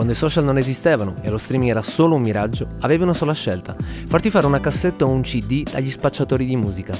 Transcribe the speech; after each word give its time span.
Quando 0.00 0.16
i 0.16 0.18
social 0.18 0.44
non 0.44 0.56
esistevano 0.56 1.16
e 1.20 1.28
lo 1.28 1.36
streaming 1.36 1.72
era 1.72 1.82
solo 1.82 2.14
un 2.14 2.22
miraggio, 2.22 2.68
avevi 2.80 3.02
una 3.02 3.12
sola 3.12 3.34
scelta, 3.34 3.76
farti 4.06 4.30
fare 4.30 4.46
una 4.46 4.58
cassetta 4.58 5.04
o 5.04 5.10
un 5.10 5.20
CD 5.20 5.70
dagli 5.70 5.90
spacciatori 5.90 6.46
di 6.46 6.56
musica. 6.56 6.96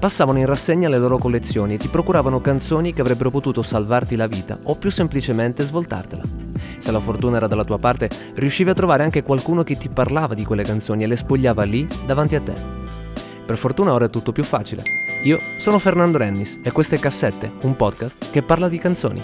Passavano 0.00 0.40
in 0.40 0.46
rassegna 0.46 0.88
le 0.88 0.98
loro 0.98 1.16
collezioni 1.16 1.74
e 1.74 1.76
ti 1.76 1.86
procuravano 1.86 2.40
canzoni 2.40 2.92
che 2.92 3.02
avrebbero 3.02 3.30
potuto 3.30 3.62
salvarti 3.62 4.16
la 4.16 4.26
vita 4.26 4.58
o 4.64 4.74
più 4.74 4.90
semplicemente 4.90 5.62
svoltartela. 5.62 6.22
Se 6.78 6.90
la 6.90 6.98
fortuna 6.98 7.36
era 7.36 7.46
dalla 7.46 7.62
tua 7.62 7.78
parte, 7.78 8.10
riuscivi 8.34 8.70
a 8.70 8.74
trovare 8.74 9.04
anche 9.04 9.22
qualcuno 9.22 9.62
che 9.62 9.76
ti 9.76 9.88
parlava 9.88 10.34
di 10.34 10.44
quelle 10.44 10.64
canzoni 10.64 11.04
e 11.04 11.06
le 11.06 11.16
spogliava 11.16 11.62
lì 11.62 11.86
davanti 12.04 12.34
a 12.34 12.40
te. 12.40 12.54
Per 13.46 13.56
fortuna 13.56 13.92
ora 13.92 14.06
è 14.06 14.10
tutto 14.10 14.32
più 14.32 14.42
facile. 14.42 14.82
Io 15.22 15.38
sono 15.58 15.78
Fernando 15.78 16.18
Rennis 16.18 16.58
e 16.64 16.72
questo 16.72 16.96
è 16.96 16.98
Cassette, 16.98 17.52
un 17.62 17.76
podcast 17.76 18.32
che 18.32 18.42
parla 18.42 18.68
di 18.68 18.78
canzoni. 18.78 19.22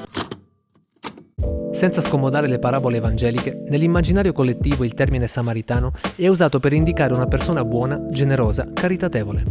Senza 1.81 2.03
scomodare 2.03 2.47
le 2.47 2.59
parabole 2.59 2.99
evangeliche, 2.99 3.63
nell'immaginario 3.69 4.35
collettivo 4.35 4.85
il 4.85 4.93
termine 4.93 5.27
samaritano 5.27 5.93
è 6.15 6.29
usato 6.29 6.61
per 6.61 6.75
indicare 6.75 7.15
una 7.15 7.25
persona 7.25 7.65
buona, 7.65 8.07
generosa, 8.11 8.69
caritatevole. 8.71 9.43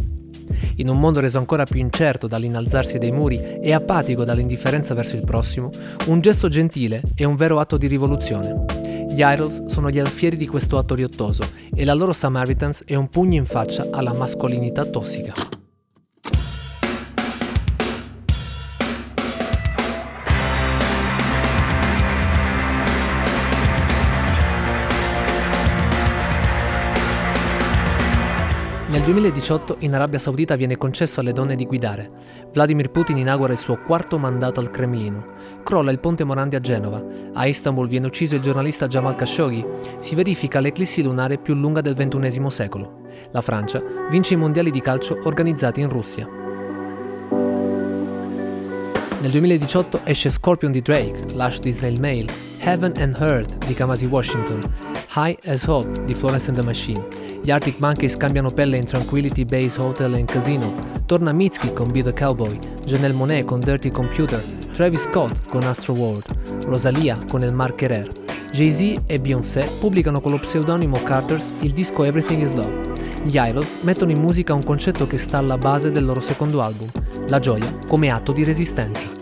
In 0.76 0.88
un 0.88 1.00
mondo 1.00 1.18
reso 1.18 1.38
ancora 1.38 1.64
più 1.64 1.80
incerto 1.80 2.28
dall'innalzarsi 2.28 2.98
dei 2.98 3.10
muri 3.10 3.58
e 3.60 3.72
apatico 3.72 4.22
dall'indifferenza 4.22 4.94
verso 4.94 5.16
il 5.16 5.24
prossimo, 5.24 5.70
un 6.06 6.20
gesto 6.20 6.46
gentile 6.46 7.02
è 7.16 7.24
un 7.24 7.34
vero 7.34 7.58
atto 7.58 7.76
di 7.76 7.88
rivoluzione. 7.88 8.64
Gli 9.08 9.22
Idols 9.24 9.64
sono 9.64 9.90
gli 9.90 9.98
alfieri 9.98 10.36
di 10.36 10.46
questo 10.46 10.78
atto 10.78 10.94
riottoso 10.94 11.42
e 11.74 11.84
la 11.84 11.94
loro 11.94 12.12
Samaritans 12.12 12.84
è 12.84 12.94
un 12.94 13.08
pugno 13.08 13.38
in 13.38 13.44
faccia 13.44 13.88
alla 13.90 14.12
mascolinità 14.12 14.84
tossica. 14.84 15.59
Nel 28.90 29.02
2018 29.02 29.76
in 29.80 29.94
Arabia 29.94 30.18
Saudita 30.18 30.56
viene 30.56 30.76
concesso 30.76 31.20
alle 31.20 31.32
donne 31.32 31.54
di 31.54 31.64
guidare. 31.64 32.10
Vladimir 32.52 32.90
Putin 32.90 33.18
inaugura 33.18 33.52
il 33.52 33.58
suo 33.58 33.78
quarto 33.78 34.18
mandato 34.18 34.58
al 34.58 34.72
Cremlino. 34.72 35.26
Crolla 35.62 35.92
il 35.92 36.00
ponte 36.00 36.24
Morandi 36.24 36.56
a 36.56 36.60
Genova. 36.60 37.00
A 37.34 37.46
Istanbul 37.46 37.86
viene 37.86 38.08
ucciso 38.08 38.34
il 38.34 38.42
giornalista 38.42 38.88
Jamal 38.88 39.14
Khashoggi. 39.14 39.64
Si 39.98 40.16
verifica 40.16 40.58
l'eclissi 40.58 41.04
lunare 41.04 41.38
più 41.38 41.54
lunga 41.54 41.80
del 41.80 41.94
XXI 41.94 42.50
secolo. 42.50 43.02
La 43.30 43.42
Francia 43.42 43.80
vince 44.10 44.34
i 44.34 44.36
mondiali 44.36 44.72
di 44.72 44.80
calcio 44.80 45.20
organizzati 45.22 45.80
in 45.80 45.88
Russia. 45.88 46.28
Nel 49.20 49.30
2018 49.30 50.00
esce 50.02 50.30
Scorpion 50.30 50.72
di 50.72 50.82
Drake, 50.82 51.26
Lush 51.34 51.60
di 51.60 51.70
Snail 51.70 52.00
Mail, 52.00 52.28
Heaven 52.58 52.94
and 52.96 53.14
Earth 53.20 53.66
di 53.66 53.74
Kamasi 53.74 54.06
Washington, 54.06 54.60
High 55.12 55.36
as 55.46 55.64
Hope 55.64 56.04
di 56.04 56.14
Florence 56.14 56.48
and 56.48 56.56
the 56.56 56.64
Machine, 56.64 57.04
gli 57.42 57.50
Arctic 57.50 57.80
Monkeys 57.80 58.16
cambiano 58.16 58.52
pelle 58.52 58.76
in 58.76 58.84
Tranquility 58.84 59.44
Base 59.44 59.80
Hotel 59.80 60.14
and 60.14 60.26
Casino, 60.26 60.72
torna 61.04 61.32
Mitski 61.32 61.72
con 61.72 61.90
Be 61.90 62.00
the 62.00 62.12
Cowboy, 62.12 62.56
Janelle 62.84 63.14
Monet 63.14 63.44
con 63.44 63.58
Dirty 63.58 63.90
Computer, 63.90 64.40
Travis 64.74 65.02
Scott 65.02 65.48
con 65.48 65.64
Astro 65.64 65.94
World, 65.94 66.22
Rosalia 66.64 67.18
con 67.28 67.42
El 67.42 67.52
Mar 67.52 67.74
Querer. 67.74 68.08
Jay-Z 68.52 69.02
e 69.06 69.18
Beyoncé 69.18 69.68
pubblicano 69.80 70.20
con 70.20 70.30
lo 70.30 70.38
pseudonimo 70.38 71.02
Carters 71.02 71.52
il 71.60 71.72
disco 71.72 72.04
Everything 72.04 72.42
is 72.42 72.52
Love. 72.52 72.92
Gli 73.24 73.36
Idols 73.36 73.78
mettono 73.82 74.12
in 74.12 74.20
musica 74.20 74.54
un 74.54 74.62
concetto 74.62 75.08
che 75.08 75.18
sta 75.18 75.38
alla 75.38 75.58
base 75.58 75.90
del 75.90 76.04
loro 76.04 76.20
secondo 76.20 76.62
album, 76.62 76.88
la 77.26 77.40
gioia 77.40 77.66
come 77.88 78.10
atto 78.10 78.30
di 78.30 78.44
resistenza. 78.44 79.19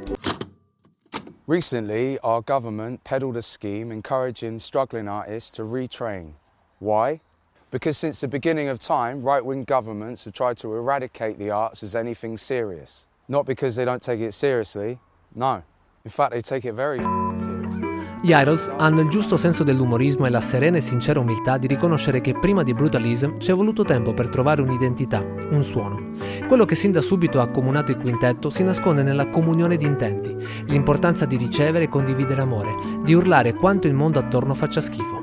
Recently, 1.48 2.18
our 2.18 2.42
government 2.42 3.04
peddled 3.04 3.34
a 3.34 3.40
scheme 3.40 3.90
encouraging 3.90 4.58
struggling 4.58 5.08
artists 5.08 5.50
to 5.52 5.62
retrain. 5.62 6.34
Why? 6.78 7.22
Because 7.70 7.96
since 7.96 8.20
the 8.20 8.28
beginning 8.28 8.68
of 8.68 8.78
time, 8.78 9.22
right 9.22 9.42
wing 9.42 9.64
governments 9.64 10.26
have 10.26 10.34
tried 10.34 10.58
to 10.58 10.74
eradicate 10.74 11.38
the 11.38 11.50
arts 11.50 11.82
as 11.82 11.96
anything 11.96 12.36
serious. 12.36 13.06
Not 13.28 13.46
because 13.46 13.76
they 13.76 13.86
don't 13.86 14.02
take 14.02 14.20
it 14.20 14.32
seriously, 14.32 14.98
no. 15.34 15.62
In 16.04 16.10
fact, 16.10 16.32
they 16.32 16.42
take 16.42 16.66
it 16.66 16.74
very 16.74 17.00
seriously. 17.38 17.77
Gli 18.20 18.32
Idols 18.32 18.68
hanno 18.76 19.00
il 19.00 19.08
giusto 19.08 19.36
senso 19.36 19.62
dell'umorismo 19.62 20.26
e 20.26 20.30
la 20.30 20.40
serena 20.40 20.76
e 20.76 20.80
sincera 20.80 21.20
umiltà 21.20 21.56
di 21.56 21.68
riconoscere 21.68 22.20
che 22.20 22.34
prima 22.34 22.64
di 22.64 22.74
Brutalism 22.74 23.36
c'è 23.38 23.54
voluto 23.54 23.84
tempo 23.84 24.12
per 24.12 24.28
trovare 24.28 24.60
un'identità, 24.60 25.24
un 25.50 25.62
suono. 25.62 26.14
Quello 26.48 26.64
che 26.64 26.74
sin 26.74 26.90
da 26.90 27.00
subito 27.00 27.38
ha 27.38 27.44
accomunato 27.44 27.92
il 27.92 27.98
quintetto 27.98 28.50
si 28.50 28.64
nasconde 28.64 29.04
nella 29.04 29.28
comunione 29.28 29.76
di 29.76 29.86
intenti, 29.86 30.34
l'importanza 30.66 31.26
di 31.26 31.36
ricevere 31.36 31.84
e 31.84 31.88
condividere 31.88 32.40
amore, 32.40 32.74
di 33.04 33.14
urlare 33.14 33.54
quanto 33.54 33.86
il 33.86 33.94
mondo 33.94 34.18
attorno 34.18 34.52
faccia 34.52 34.80
schifo. 34.80 35.22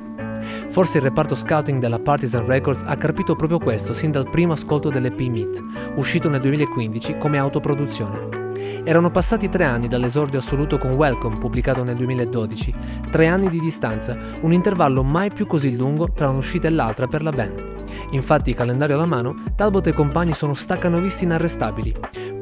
Forse 0.69 0.99
il 0.99 1.03
reparto 1.03 1.35
scouting 1.35 1.81
della 1.81 1.99
Partisan 1.99 2.45
Records 2.45 2.83
ha 2.85 2.95
capito 2.95 3.35
proprio 3.35 3.59
questo 3.59 3.93
sin 3.93 4.11
dal 4.11 4.29
primo 4.29 4.53
ascolto 4.53 4.89
dell'EP 4.89 5.19
Meet, 5.19 5.63
uscito 5.95 6.29
nel 6.29 6.39
2015 6.39 7.17
come 7.17 7.37
autoproduzione. 7.39 8.44
Erano 8.83 9.11
passati 9.11 9.49
tre 9.49 9.63
anni 9.63 9.87
dall'esordio 9.87 10.39
assoluto 10.39 10.77
con 10.77 10.91
Welcome, 10.91 11.37
pubblicato 11.39 11.83
nel 11.83 11.95
2012, 11.95 12.73
tre 13.11 13.27
anni 13.27 13.49
di 13.49 13.59
distanza, 13.59 14.17
un 14.41 14.53
intervallo 14.53 15.03
mai 15.03 15.31
più 15.31 15.47
così 15.47 15.75
lungo 15.75 16.11
tra 16.11 16.29
un'uscita 16.29 16.67
e 16.67 16.71
l'altra 16.71 17.07
per 17.07 17.21
la 17.21 17.31
band. 17.31 17.73
Infatti, 18.11 18.53
calendario 18.53 18.95
alla 18.95 19.05
mano, 19.05 19.43
Talbot 19.55 19.87
e 19.87 19.93
compagni 19.93 20.33
sono 20.33 20.53
staccanovisti 20.53 21.23
inarrestabili. 21.23 21.93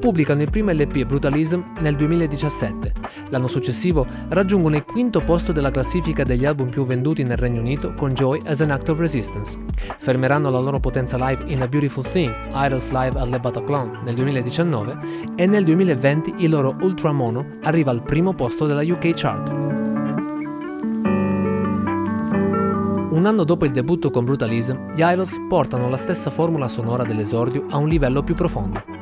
Pubblicano 0.03 0.41
il 0.41 0.49
primo 0.49 0.69
LP 0.69 1.05
Brutalism 1.05 1.61
nel 1.79 1.95
2017. 1.95 2.91
L'anno 3.29 3.47
successivo 3.47 4.05
raggiungono 4.27 4.75
il 4.75 4.83
quinto 4.83 5.21
posto 5.21 5.53
della 5.53 5.71
classifica 5.71 6.25
degli 6.25 6.43
album 6.43 6.67
più 6.69 6.85
venduti 6.85 7.23
nel 7.23 7.37
Regno 7.37 7.61
Unito 7.61 7.93
con 7.93 8.13
Joy 8.13 8.41
as 8.43 8.59
an 8.59 8.71
Act 8.71 8.89
of 8.89 8.99
Resistance. 8.99 9.57
Fermeranno 9.99 10.49
la 10.49 10.59
loro 10.59 10.81
potenza 10.81 11.15
live 11.15 11.49
in 11.49 11.61
A 11.61 11.69
Beautiful 11.69 12.03
Thing, 12.03 12.35
Idols 12.51 12.89
Live 12.91 13.17
at 13.17 13.29
Le 13.29 13.39
Bataclan 13.39 14.01
nel 14.03 14.15
2019 14.15 14.97
e 15.37 15.45
nel 15.45 15.63
2020 15.63 16.33
il 16.39 16.49
loro 16.49 16.75
Ultramono 16.81 17.59
arriva 17.61 17.91
al 17.91 18.03
primo 18.03 18.33
posto 18.33 18.65
della 18.65 18.83
UK 18.83 19.11
chart. 19.13 19.49
Un 23.09 23.25
anno 23.25 23.45
dopo 23.45 23.63
il 23.63 23.71
debutto 23.71 24.09
con 24.09 24.25
Brutalism, 24.25 24.95
gli 24.95 25.01
Idols 25.01 25.37
portano 25.47 25.87
la 25.87 25.95
stessa 25.95 26.29
formula 26.29 26.67
sonora 26.67 27.05
dell'esordio 27.05 27.67
a 27.69 27.77
un 27.77 27.87
livello 27.87 28.21
più 28.21 28.35
profondo. 28.35 28.92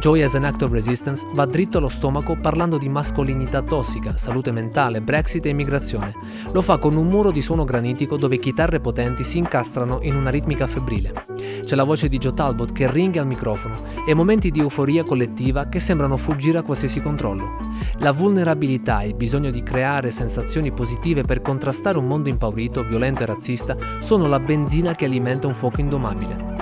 Joy 0.00 0.22
as 0.22 0.34
an 0.34 0.44
Act 0.44 0.62
of 0.62 0.72
Resistance 0.72 1.26
va 1.32 1.46
dritto 1.46 1.78
allo 1.78 1.88
stomaco 1.88 2.36
parlando 2.36 2.78
di 2.78 2.88
mascolinità 2.88 3.62
tossica, 3.62 4.16
salute 4.16 4.50
mentale, 4.50 5.00
Brexit 5.00 5.46
e 5.46 5.50
immigrazione. 5.50 6.12
Lo 6.52 6.62
fa 6.62 6.78
con 6.78 6.96
un 6.96 7.06
muro 7.06 7.30
di 7.30 7.40
suono 7.40 7.64
granitico 7.64 8.16
dove 8.16 8.38
chitarre 8.38 8.80
potenti 8.80 9.22
si 9.22 9.38
incastrano 9.38 10.00
in 10.02 10.16
una 10.16 10.30
ritmica 10.30 10.66
febbrile. 10.66 11.24
C'è 11.64 11.76
la 11.76 11.84
voce 11.84 12.08
di 12.08 12.18
Joe 12.18 12.34
Talbot 12.34 12.72
che 12.72 12.90
ringhia 12.90 13.22
al 13.22 13.26
microfono 13.26 13.76
e 14.06 14.14
momenti 14.14 14.50
di 14.50 14.60
euforia 14.60 15.04
collettiva 15.04 15.68
che 15.68 15.78
sembrano 15.78 16.16
fuggire 16.16 16.58
a 16.58 16.62
qualsiasi 16.62 17.00
controllo. 17.00 17.56
La 17.98 18.12
vulnerabilità 18.12 19.00
e 19.00 19.08
il 19.08 19.14
bisogno 19.14 19.50
di 19.50 19.62
creare 19.62 20.10
sensazioni 20.10 20.72
positive 20.72 21.22
per 21.22 21.40
contrastare 21.40 21.98
un 21.98 22.06
mondo 22.06 22.28
impaurito, 22.28 22.84
violento 22.84 23.22
e 23.22 23.26
razzista 23.26 23.76
sono 24.00 24.26
la 24.26 24.40
benzina 24.40 24.94
che 24.94 25.06
alimenta 25.06 25.46
un 25.46 25.54
fuoco 25.54 25.80
indomabile. 25.80 26.53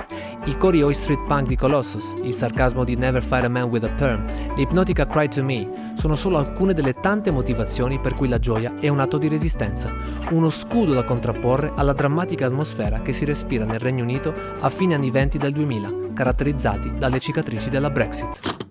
I 0.45 0.57
cori 0.57 0.81
Oi 0.81 0.93
Street 0.93 1.25
Punk 1.25 1.47
di 1.47 1.55
Colossus, 1.55 2.15
il 2.21 2.33
sarcasmo 2.33 2.83
di 2.83 2.97
Never 2.97 3.23
Fight 3.23 3.45
a 3.45 3.47
Man 3.47 3.69
with 3.69 3.85
a 3.85 3.93
Perm, 3.93 4.25
l'ipnotica 4.57 5.07
Cry 5.07 5.29
to 5.29 5.41
Me 5.41 5.93
sono 5.95 6.15
solo 6.15 6.37
alcune 6.37 6.73
delle 6.73 6.95
tante 6.95 7.31
motivazioni 7.31 7.97
per 7.97 8.13
cui 8.13 8.27
la 8.27 8.39
gioia 8.39 8.73
è 8.81 8.89
un 8.89 8.99
atto 8.99 9.17
di 9.17 9.29
resistenza, 9.29 9.95
uno 10.31 10.49
scudo 10.49 10.93
da 10.93 11.05
contrapporre 11.05 11.71
alla 11.75 11.93
drammatica 11.93 12.47
atmosfera 12.47 13.01
che 13.01 13.13
si 13.13 13.23
respira 13.23 13.63
nel 13.63 13.79
Regno 13.79 14.03
Unito 14.03 14.33
a 14.59 14.69
fine 14.69 14.95
anni 14.95 15.11
20 15.11 15.37
del 15.37 15.53
2000, 15.53 15.89
caratterizzati 16.13 16.97
dalle 16.97 17.21
cicatrici 17.21 17.69
della 17.69 17.89
Brexit. 17.89 18.62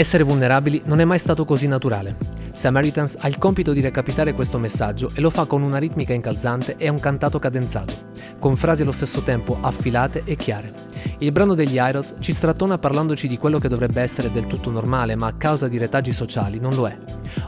Essere 0.00 0.22
vulnerabili 0.22 0.80
non 0.86 0.98
è 1.00 1.04
mai 1.04 1.18
stato 1.18 1.44
così 1.44 1.66
naturale. 1.66 2.16
Samaritans 2.52 3.18
ha 3.20 3.28
il 3.28 3.36
compito 3.36 3.74
di 3.74 3.82
recapitare 3.82 4.32
questo 4.32 4.58
messaggio 4.58 5.10
e 5.14 5.20
lo 5.20 5.28
fa 5.28 5.44
con 5.44 5.60
una 5.60 5.76
ritmica 5.76 6.14
incalzante 6.14 6.76
e 6.78 6.88
un 6.88 6.98
cantato 6.98 7.38
cadenzato, 7.38 7.92
con 8.38 8.56
frasi 8.56 8.80
allo 8.80 8.92
stesso 8.92 9.20
tempo 9.20 9.58
affilate 9.60 10.22
e 10.24 10.36
chiare. 10.36 10.72
Il 11.18 11.32
brano 11.32 11.54
degli 11.54 11.76
Idols 11.78 12.14
ci 12.18 12.32
strattona 12.32 12.78
parlandoci 12.78 13.26
di 13.26 13.38
quello 13.38 13.58
che 13.58 13.68
dovrebbe 13.68 14.00
essere 14.00 14.32
del 14.32 14.46
tutto 14.46 14.70
normale, 14.70 15.16
ma 15.16 15.26
a 15.26 15.34
causa 15.34 15.68
di 15.68 15.78
retaggi 15.78 16.12
sociali 16.12 16.58
non 16.58 16.74
lo 16.74 16.86
è. 16.86 16.96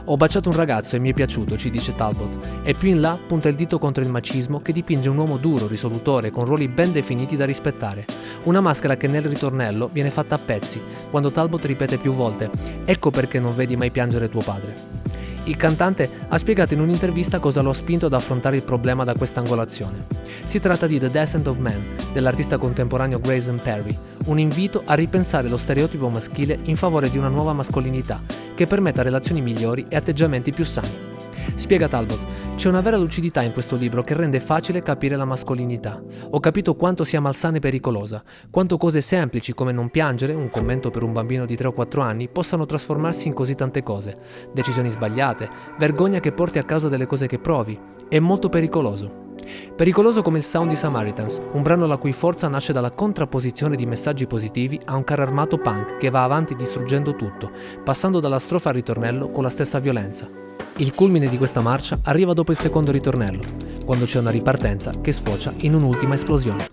Ho 0.05 0.17
baciato 0.17 0.49
un 0.49 0.55
ragazzo 0.55 0.95
e 0.95 0.99
mi 0.99 1.09
è 1.09 1.13
piaciuto, 1.13 1.57
ci 1.57 1.69
dice 1.69 1.95
Talbot, 1.95 2.61
e 2.63 2.73
più 2.73 2.89
in 2.89 3.01
là 3.01 3.17
punta 3.27 3.49
il 3.49 3.55
dito 3.55 3.79
contro 3.79 4.03
il 4.03 4.09
macismo 4.09 4.61
che 4.61 4.73
dipinge 4.73 5.09
un 5.09 5.17
uomo 5.17 5.37
duro, 5.37 5.67
risolutore, 5.67 6.31
con 6.31 6.45
ruoli 6.45 6.67
ben 6.67 6.91
definiti 6.91 7.35
da 7.35 7.45
rispettare. 7.45 8.05
Una 8.43 8.61
maschera 8.61 8.97
che 8.97 9.07
nel 9.07 9.23
ritornello 9.23 9.89
viene 9.91 10.11
fatta 10.11 10.35
a 10.35 10.39
pezzi, 10.43 10.81
quando 11.09 11.31
Talbot 11.31 11.65
ripete 11.65 11.97
più 11.97 12.13
volte: 12.13 12.49
Ecco 12.85 13.09
perché 13.09 13.39
non 13.39 13.55
vedi 13.55 13.75
mai 13.75 13.91
piangere 13.91 14.29
tuo 14.29 14.41
padre. 14.41 15.22
Il 15.45 15.57
cantante 15.57 16.09
ha 16.29 16.37
spiegato 16.37 16.73
in 16.73 16.79
un'intervista 16.79 17.39
cosa 17.39 17.61
lo 17.61 17.71
ha 17.71 17.73
spinto 17.73 18.05
ad 18.05 18.13
affrontare 18.13 18.55
il 18.55 18.63
problema 18.63 19.03
da 19.03 19.13
questa 19.13 19.41
angolazione. 19.41 20.05
Si 20.43 20.59
tratta 20.59 20.87
di 20.87 20.99
The 20.99 21.07
Descent 21.07 21.47
of 21.47 21.57
Man 21.57 21.95
dell'artista 22.13 22.57
contemporaneo 22.57 23.19
Grayson 23.19 23.59
Perry, 23.61 23.97
un 24.27 24.39
invito 24.39 24.83
a 24.85 24.93
ripensare 24.93 25.49
lo 25.49 25.57
stereotipo 25.57 26.07
maschile 26.07 26.59
in 26.63 26.77
favore 26.77 27.09
di 27.09 27.17
una 27.17 27.27
nuova 27.27 27.51
mascolinità 27.51 28.21
che 28.55 28.65
permetta 28.65 29.01
relazioni 29.01 29.41
migliori 29.41 29.85
e 29.89 29.97
atteggiamenti 29.97 30.51
più 30.51 30.63
sani. 30.63 31.11
Spiega 31.55 31.89
Talbot, 31.89 32.19
c'è 32.55 32.69
una 32.69 32.81
vera 32.81 32.97
lucidità 32.97 33.41
in 33.41 33.51
questo 33.51 33.75
libro 33.75 34.03
che 34.03 34.13
rende 34.13 34.39
facile 34.39 34.83
capire 34.83 35.15
la 35.15 35.25
mascolinità. 35.25 36.01
Ho 36.29 36.39
capito 36.39 36.75
quanto 36.75 37.03
sia 37.03 37.19
malsana 37.19 37.57
e 37.57 37.59
pericolosa, 37.59 38.23
quanto 38.49 38.77
cose 38.77 39.01
semplici 39.01 39.53
come 39.53 39.71
non 39.71 39.89
piangere, 39.89 40.33
un 40.33 40.49
commento 40.49 40.89
per 40.89 41.03
un 41.03 41.11
bambino 41.11 41.45
di 41.45 41.55
3 41.55 41.69
o 41.69 41.73
4 41.73 42.01
anni, 42.01 42.29
possano 42.29 42.65
trasformarsi 42.65 43.27
in 43.27 43.33
così 43.33 43.55
tante 43.55 43.83
cose. 43.83 44.17
Decisioni 44.53 44.89
sbagliate, 44.89 45.49
vergogna 45.77 46.19
che 46.19 46.31
porti 46.31 46.59
a 46.59 46.63
causa 46.63 46.89
delle 46.89 47.07
cose 47.07 47.27
che 47.27 47.39
provi. 47.39 47.77
È 48.07 48.19
molto 48.19 48.49
pericoloso. 48.49 49.31
Pericoloso 49.75 50.21
come 50.21 50.37
il 50.37 50.43
Sound 50.43 50.69
di 50.69 50.75
Samaritans, 50.75 51.41
un 51.51 51.63
brano 51.63 51.85
la 51.85 51.97
cui 51.97 52.13
forza 52.13 52.47
nasce 52.47 52.71
dalla 52.71 52.91
contrapposizione 52.91 53.75
di 53.75 53.85
messaggi 53.85 54.25
positivi 54.25 54.79
a 54.85 54.95
un 54.95 55.03
carro 55.03 55.23
armato 55.23 55.57
punk 55.57 55.97
che 55.97 56.09
va 56.09 56.23
avanti 56.23 56.55
distruggendo 56.55 57.15
tutto, 57.15 57.51
passando 57.83 58.19
dalla 58.19 58.39
strofa 58.39 58.69
al 58.69 58.75
ritornello 58.75 59.31
con 59.31 59.43
la 59.43 59.49
stessa 59.49 59.79
violenza. 59.79 60.52
Il 60.77 60.95
culmine 60.95 61.29
di 61.29 61.37
questa 61.37 61.61
marcia 61.61 61.99
arriva 62.01 62.33
dopo 62.33 62.49
il 62.49 62.57
secondo 62.57 62.91
ritornello, 62.91 63.43
quando 63.85 64.05
c'è 64.05 64.17
una 64.17 64.31
ripartenza 64.31 65.01
che 65.01 65.11
sfocia 65.11 65.53
in 65.57 65.75
un'ultima 65.75 66.15
esplosione. 66.15 66.67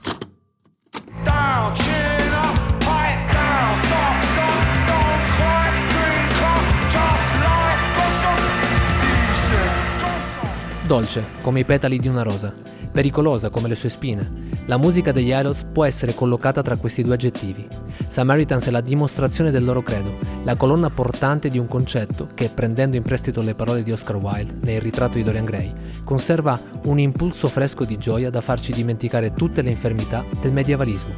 Dolce, 10.87 11.25
come 11.43 11.61
i 11.61 11.65
petali 11.65 11.99
di 11.99 12.09
una 12.09 12.23
rosa, 12.23 12.55
pericolosa 12.91 13.51
come 13.51 13.69
le 13.69 13.75
sue 13.75 13.89
spine. 13.89 14.49
La 14.67 14.79
musica 14.79 15.13
degli 15.13 15.33
Idols 15.33 15.65
può 15.73 15.85
essere 15.85 16.15
collocata 16.15 16.63
tra 16.63 16.77
questi 16.77 17.03
due 17.03 17.15
aggettivi. 17.15 17.67
Samaritans 18.07 18.67
è 18.67 18.71
la 18.71 18.81
dimostrazione 18.81 19.51
del 19.51 19.65
loro 19.65 19.83
credo, 19.83 20.17
la 20.45 20.57
colonna 20.57 20.91
portante 20.91 21.49
di 21.49 21.59
un 21.59 21.69
concetto 21.69 22.29
che, 22.35 22.51
prendendo 22.53 22.97
in 22.97 23.03
prestito 23.03 23.41
le 23.41 23.55
parole 23.55 23.83
di 23.83 23.93
Oscar 23.93 24.17
Wilde 24.17 24.57
nel 24.61 24.81
ritratto 24.81 25.19
di 25.19 25.25
Dorian 25.25 25.45
Gray, 25.45 25.73
conserva 26.05 26.59
un 26.85 26.99
impulso 26.99 27.49
fresco 27.49 27.85
di 27.85 27.99
gioia 27.99 28.31
da 28.31 28.41
farci 28.41 28.73
dimenticare 28.73 29.33
tutte 29.33 29.63
le 29.63 29.71
infermità 29.71 30.25
del 30.41 30.53
medievalismo. 30.53 31.15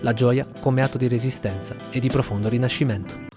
La 0.00 0.14
gioia 0.14 0.46
come 0.60 0.82
atto 0.82 0.98
di 0.98 1.06
resistenza 1.06 1.74
e 1.90 2.00
di 2.00 2.08
profondo 2.08 2.48
rinascimento. 2.48 3.31